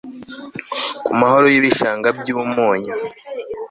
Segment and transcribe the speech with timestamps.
[1.05, 2.93] ku mahoro y'ibishanga by'umunyu